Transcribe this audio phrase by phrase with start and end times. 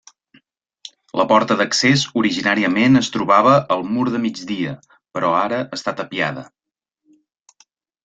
[1.19, 6.51] La porta d'accés originàriament es trobava al mur de migdia però ara està tapiada.